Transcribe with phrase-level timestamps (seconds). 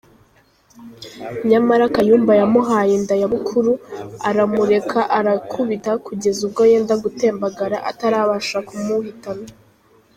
[1.49, 3.71] Nyamara Kayumba yamuhaye inda ya bukuru,
[4.29, 9.47] aramureka arakubita kugeza ubwo yenda gutembagara atarabasha kumuhitana!